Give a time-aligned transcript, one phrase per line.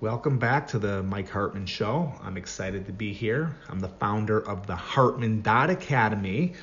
[0.00, 2.14] Welcome back to the Mike Hartman Show.
[2.22, 3.54] I'm excited to be here.
[3.68, 6.54] I'm the founder of the Hartman Dot Academy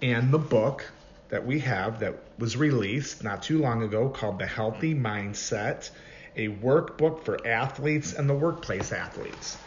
[0.00, 0.88] and the book
[1.28, 5.90] that we have that was released not too long ago called The Healthy Mindset,
[6.36, 9.58] a workbook for athletes and the workplace athletes.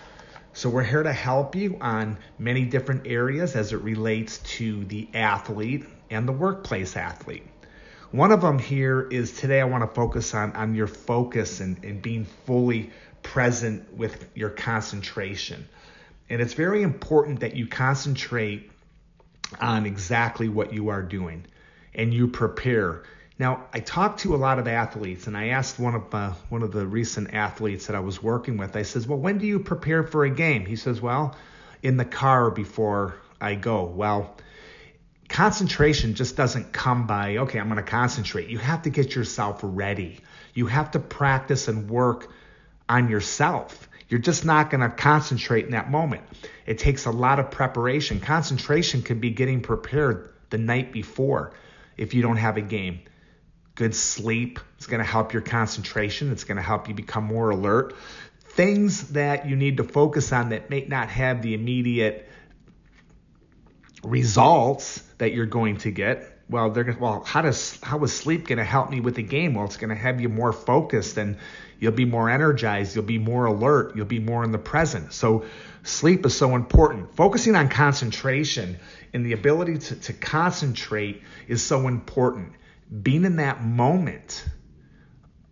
[0.53, 5.09] So, we're here to help you on many different areas as it relates to the
[5.14, 7.44] athlete and the workplace athlete.
[8.12, 11.84] One of them here is today I want to focus on, on your focus and,
[11.84, 15.68] and being fully present with your concentration.
[16.30, 18.72] And it's very important that you concentrate
[19.59, 21.46] on exactly what you are doing
[21.94, 23.04] and you prepare.
[23.40, 26.64] Now, I talked to a lot of athletes, and I asked one of uh, one
[26.64, 28.76] of the recent athletes that I was working with.
[28.76, 31.36] I says, "Well, when do you prepare for a game?" He says, "Well,
[31.84, 34.36] in the car before I go." Well,
[35.30, 39.59] concentration just doesn't come by, "Okay, I'm going to concentrate." You have to get yourself
[39.64, 40.19] ready.
[40.53, 42.31] You have to practice and work
[42.89, 43.89] on yourself.
[44.09, 46.23] You're just not going to concentrate in that moment.
[46.66, 48.19] It takes a lot of preparation.
[48.19, 51.53] Concentration could be getting prepared the night before
[51.97, 53.02] if you don't have a game.
[53.75, 57.50] Good sleep is going to help your concentration, it's going to help you become more
[57.50, 57.95] alert.
[58.39, 62.28] Things that you need to focus on that may not have the immediate
[64.08, 68.47] results that you're going to get well they're going well how does how is sleep
[68.47, 71.17] going to help me with the game well it's going to have you more focused
[71.17, 71.38] and
[71.80, 72.95] You'll be more energized.
[72.95, 73.95] You'll be more alert.
[73.95, 75.13] You'll be more in the present.
[75.13, 75.45] So,
[75.83, 77.16] sleep is so important.
[77.16, 78.78] Focusing on concentration
[79.13, 82.53] and the ability to, to concentrate is so important.
[83.03, 84.46] Being in that moment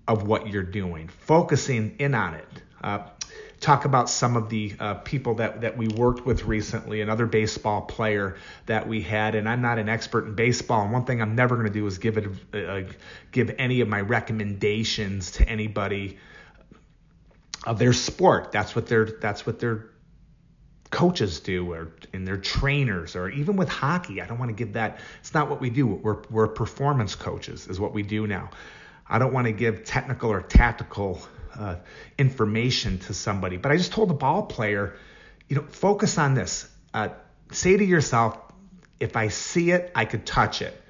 [0.08, 2.48] of what you're doing, focusing in on it.
[2.84, 3.00] Uh,
[3.66, 7.82] talk about some of the uh, people that, that we worked with recently, another baseball
[7.82, 8.38] player
[8.68, 10.84] that we had, and I'm not an expert in baseball.
[10.84, 12.82] And one thing I'm never going to do is give it uh,
[13.32, 16.20] give any of my recommendations to anybody
[17.66, 18.52] of their sport.
[18.52, 19.90] That's what their that's what their
[20.92, 24.22] coaches do, or in their trainers, or even with hockey.
[24.22, 25.00] I don't want to give that.
[25.22, 25.88] It's not what we do.
[25.88, 28.52] We're we're performance coaches, is what we do now.
[29.08, 31.20] I don't want to give technical or tactical
[31.58, 31.76] uh,
[32.18, 33.58] information to somebody.
[33.58, 34.96] But I just told the ball player,
[35.48, 36.70] you know, focus on this.
[36.94, 37.10] Uh,
[37.52, 38.38] say to yourself,
[39.00, 40.82] if I see it, I could touch it.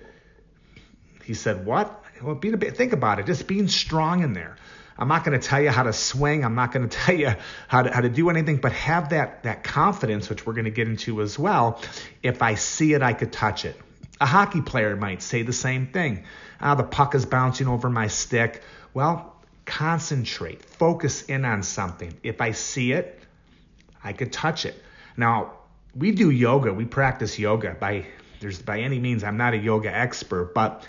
[1.23, 2.03] He said, what?
[2.21, 3.25] Well, a bit, think about it.
[3.25, 4.57] Just being strong in there.
[4.97, 6.45] I'm not going to tell you how to swing.
[6.45, 7.33] I'm not going to tell you
[7.67, 10.71] how to, how to do anything, but have that, that confidence, which we're going to
[10.71, 11.81] get into as well.
[12.23, 13.79] If I see it, I could touch it.
[14.21, 16.23] A hockey player might say the same thing.
[16.61, 18.63] Ah, the puck is bouncing over my stick.
[18.93, 19.34] Well,
[19.65, 22.13] concentrate, focus in on something.
[22.23, 23.19] If I see it,
[24.03, 24.81] I could touch it.
[25.17, 25.53] Now,
[25.95, 28.05] we do yoga, we practice yoga by
[28.39, 30.85] there's by any means I'm not a yoga expert, but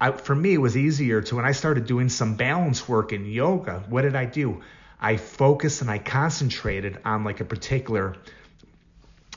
[0.00, 3.26] I, for me it was easier to when I started doing some balance work in
[3.26, 4.62] yoga, what did I do?
[5.00, 8.16] I focused and I concentrated on like a particular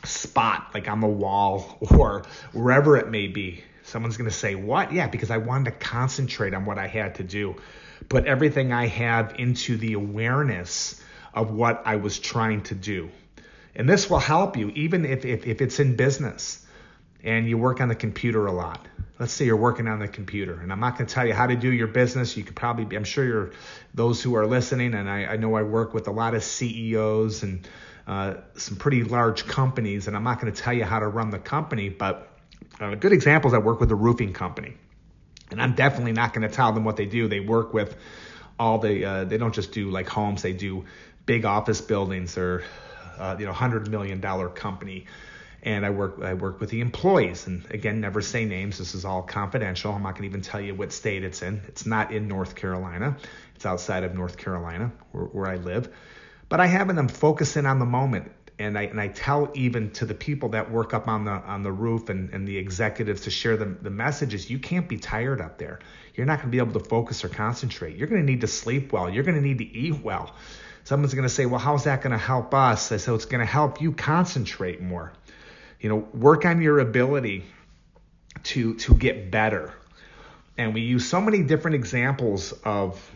[0.03, 3.63] spot, like on the wall or wherever it may be.
[3.83, 4.91] Someone's going to say, What?
[4.91, 7.55] Yeah, because I wanted to concentrate on what I had to do
[8.09, 11.01] put everything I have into the awareness
[11.33, 13.09] of what I was trying to do.
[13.75, 16.65] And this will help you even if, if, if it's in business
[17.23, 18.87] and you work on the computer a lot.
[19.19, 21.47] Let's say you're working on the computer, and I'm not going to tell you how
[21.47, 22.37] to do your business.
[22.37, 23.51] You could probably, be, I'm sure you're
[23.95, 27.41] those who are listening, and I, I know I work with a lot of CEOs
[27.41, 27.67] and
[28.05, 31.31] uh, some pretty large companies, and I'm not going to tell you how to run
[31.31, 32.29] the company, but
[32.79, 34.75] uh, good example is I work with a roofing company.
[35.51, 37.27] And I'm definitely not going to tell them what they do.
[37.27, 37.95] They work with
[38.59, 40.85] all the, uh, they don't just do like homes, they do
[41.25, 42.63] big office buildings or,
[43.17, 45.05] uh, you know, $100 million company.
[45.63, 47.47] And I work, I work with the employees.
[47.47, 48.77] And again, never say names.
[48.77, 49.93] This is all confidential.
[49.93, 51.61] I'm not going to even tell you what state it's in.
[51.67, 53.17] It's not in North Carolina,
[53.55, 55.93] it's outside of North Carolina where, where I live.
[56.49, 59.91] But I have them focus in on the moment and I and I tell even
[59.91, 63.21] to the people that work up on the on the roof and, and the executives
[63.21, 65.79] to share the, the messages, you can't be tired up there.
[66.15, 67.97] You're not going to be able to focus or concentrate.
[67.97, 69.09] You're going to need to sleep well.
[69.09, 70.33] You're going to need to eat well.
[70.85, 72.91] Someone's going to say, well, how's that going to help us?
[72.91, 75.13] I said, it's going to help you concentrate more.
[75.79, 77.43] You know, work on your ability
[78.43, 79.73] to to get better.
[80.57, 83.11] And we use so many different examples of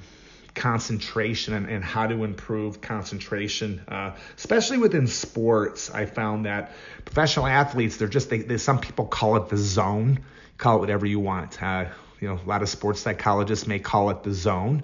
[0.61, 5.89] concentration and, and, how to improve concentration, uh, especially within sports.
[5.89, 6.73] I found that
[7.03, 10.19] professional athletes, they're just, they, they, some people call it the zone,
[10.59, 11.61] call it whatever you want.
[11.63, 11.85] Uh,
[12.19, 14.83] you know, a lot of sports psychologists may call it the zone,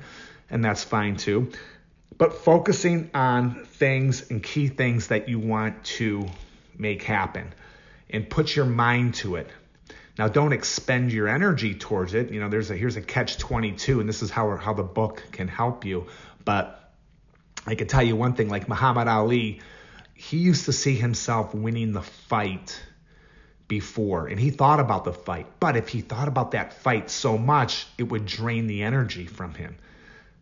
[0.50, 1.52] and that's fine too.
[2.18, 6.26] But focusing on things and key things that you want to
[6.76, 7.54] make happen
[8.10, 9.48] and put your mind to it.
[10.18, 12.32] Now, don't expend your energy towards it.
[12.32, 15.24] You know, there's a here's a catch 22, and this is how how the book
[15.32, 16.08] can help you.
[16.44, 16.92] But
[17.66, 19.62] I can tell you one thing: like Muhammad Ali,
[20.16, 22.80] he used to see himself winning the fight
[23.68, 25.46] before, and he thought about the fight.
[25.60, 29.54] But if he thought about that fight so much, it would drain the energy from
[29.54, 29.76] him.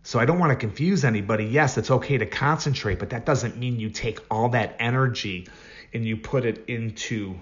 [0.03, 1.45] So I don't want to confuse anybody.
[1.45, 5.47] Yes, it's okay to concentrate, but that doesn't mean you take all that energy
[5.93, 7.39] and you put it into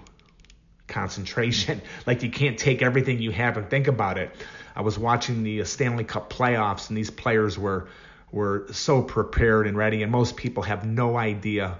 [0.86, 1.80] concentration.
[2.06, 4.34] Like you can't take everything you have and think about it.
[4.76, 7.88] I was watching the uh, Stanley Cup playoffs and these players were
[8.30, 11.78] were so prepared and ready and most people have no idea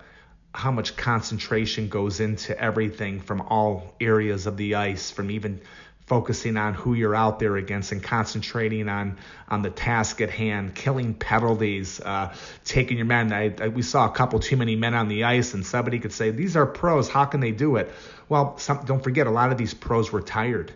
[0.54, 5.60] how much concentration goes into everything from all areas of the ice from even
[6.06, 9.16] focusing on who you're out there against and concentrating on
[9.48, 12.34] on the task at hand, killing penalties, uh,
[12.64, 13.32] taking your men.
[13.32, 16.12] I, I, we saw a couple too many men on the ice, and somebody could
[16.12, 17.08] say, "These are pros.
[17.08, 17.90] How can they do it?"
[18.28, 20.72] Well, some, don't forget, a lot of these pros were tired.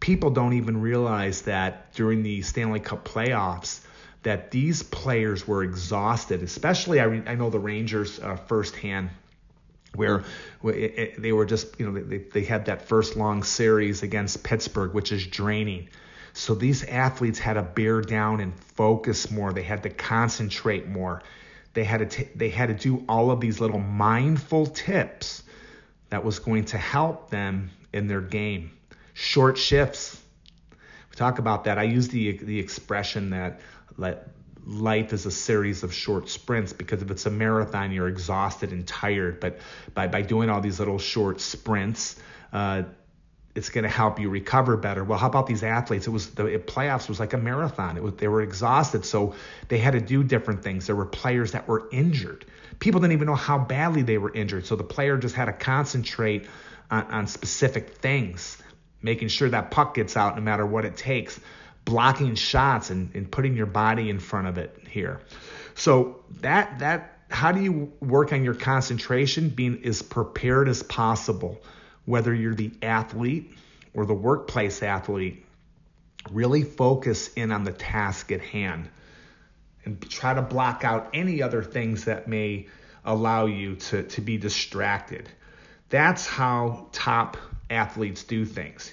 [0.00, 3.80] People don't even realize that during the Stanley Cup playoffs,
[4.24, 6.42] that these players were exhausted.
[6.42, 9.10] Especially, I, I know the Rangers uh, firsthand
[9.96, 10.24] where
[10.62, 15.12] they were just, you know, they, they had that first long series against Pittsburgh, which
[15.12, 15.88] is draining.
[16.32, 19.52] So these athletes had to bear down and focus more.
[19.52, 21.22] They had to concentrate more.
[21.72, 25.42] They had to t- they had to do all of these little mindful tips
[26.10, 28.70] that was going to help them in their game.
[29.14, 30.20] Short shifts.
[31.10, 31.78] We talk about that.
[31.78, 33.60] I use the the expression that
[33.96, 34.28] let
[34.66, 38.86] life is a series of short sprints because if it's a marathon, you're exhausted and
[38.86, 39.38] tired.
[39.38, 39.60] But
[39.94, 42.16] by, by doing all these little short sprints,
[42.52, 42.82] uh,
[43.54, 45.04] it's going to help you recover better.
[45.04, 46.06] Well, how about these athletes?
[46.06, 47.96] It was the it, playoffs was like a marathon.
[47.96, 49.34] It was they were exhausted, so
[49.68, 50.86] they had to do different things.
[50.86, 52.44] There were players that were injured.
[52.80, 55.54] People didn't even know how badly they were injured, so the player just had to
[55.54, 56.46] concentrate
[56.90, 58.58] on, on specific things,
[59.00, 61.40] making sure that puck gets out no matter what it takes
[61.86, 65.22] blocking shots and, and putting your body in front of it here.
[65.74, 69.48] So that that how do you work on your concentration?
[69.48, 71.62] Being as prepared as possible,
[72.04, 73.54] whether you're the athlete
[73.94, 75.44] or the workplace athlete,
[76.30, 78.90] really focus in on the task at hand
[79.84, 82.66] and try to block out any other things that may
[83.04, 85.28] allow you to, to be distracted.
[85.88, 87.36] That's how top
[87.70, 88.90] athletes do things.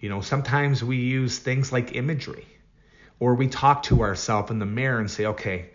[0.00, 2.46] You know, sometimes we use things like imagery
[3.20, 5.70] or we talk to ourselves in the mirror and say, okay,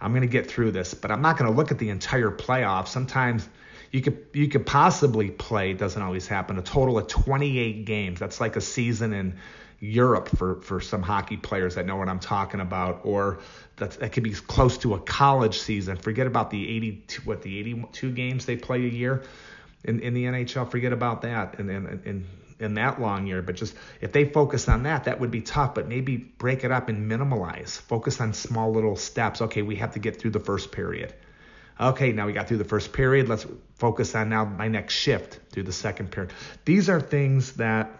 [0.00, 2.30] I'm going to get through this, but I'm not going to look at the entire
[2.30, 2.88] playoff.
[2.88, 3.48] Sometimes
[3.90, 8.20] you could you could possibly play, doesn't always happen, a total of 28 games.
[8.20, 9.38] That's like a season in
[9.80, 13.38] Europe for, for some hockey players that know what I'm talking about, or
[13.76, 15.96] that, that could be close to a college season.
[15.96, 19.22] Forget about the 82, what the 82 games they play a year
[19.84, 20.68] in, in the NHL.
[20.70, 21.58] Forget about that.
[21.58, 22.26] And, and, and
[22.60, 23.42] in that long year.
[23.42, 25.74] But just if they focus on that, that would be tough.
[25.74, 27.80] But maybe break it up and minimalize.
[27.80, 29.40] Focus on small little steps.
[29.42, 31.14] Okay, we have to get through the first period.
[31.80, 33.28] Okay, now we got through the first period.
[33.28, 36.32] Let's focus on now my next shift through the second period.
[36.64, 37.90] These are things that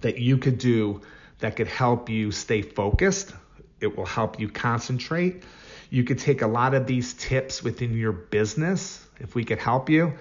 [0.00, 1.00] that you could do
[1.40, 3.34] that could help you stay focused.
[3.80, 5.42] It will help you concentrate.
[5.90, 9.88] You could take a lot of these tips within your business if we could help
[9.88, 10.14] you.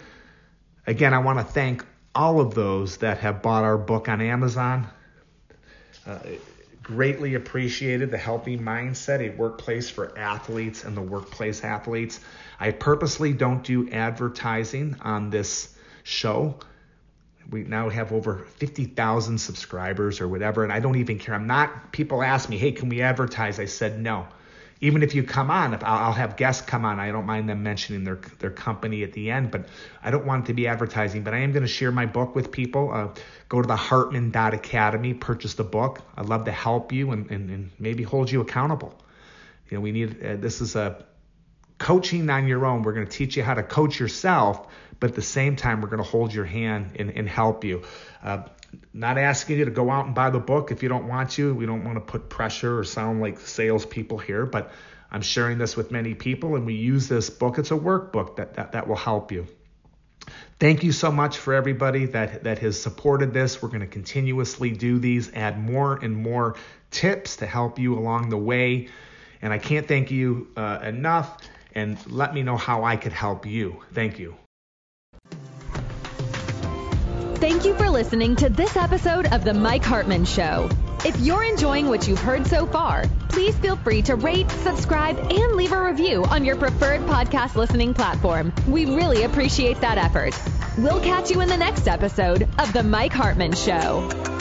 [0.85, 1.85] Again, I want to thank
[2.17, 4.87] all of those that have bought our book on Amazon.
[6.03, 6.17] Uh,
[6.81, 12.19] greatly appreciated the Healthy Mindset, a workplace for athletes and the workplace athletes.
[12.59, 16.55] I purposely don't do advertising on this show.
[17.51, 21.35] We now have over 50,000 subscribers or whatever, and I don't even care.
[21.35, 23.59] I'm not, people ask me, hey, can we advertise?
[23.59, 24.27] I said no
[24.79, 27.63] even if you come on, if I'll, have guests come on, I don't mind them
[27.63, 29.67] mentioning their their company at the end, but
[30.03, 31.23] I don't want it to be advertising.
[31.23, 32.91] But I am going to share my book with people.
[32.93, 33.09] Uh,
[33.49, 36.01] go to the Hartman.academy, purchase the book.
[36.15, 38.93] I'd love to help you and, and, and maybe hold you accountable.
[39.69, 41.05] You know, we need uh, this is a
[41.77, 42.83] coaching on your own.
[42.83, 44.67] We're going to teach you how to coach yourself,
[44.99, 47.83] but at the same time, we're going to hold your hand and, and help you.
[48.23, 48.43] Uh,
[48.97, 51.53] not asking you to go out and buy the book if you don't want to.
[51.53, 54.71] We don't want to put pressure or sound like salespeople here, but
[55.11, 57.59] I'm sharing this with many people, and we use this book.
[57.59, 59.47] It's a workbook that, that, that will help you.
[60.59, 63.61] Thank you so much for everybody that, that has supported this.
[63.61, 66.55] We're going to continuously do these, add more and more
[66.89, 68.89] tips to help you along the way.
[69.41, 71.37] And I can't thank you uh, enough.
[71.75, 73.83] And let me know how I could help you.
[73.93, 74.35] Thank you.
[77.39, 80.69] Thank you for listening to this episode of The Mike Hartman Show.
[81.05, 85.53] If you're enjoying what you've heard so far, please feel free to rate, subscribe, and
[85.53, 88.51] leave a review on your preferred podcast listening platform.
[88.67, 90.33] We really appreciate that effort.
[90.79, 94.36] We'll catch you in the next episode of The Mike Hartman Show.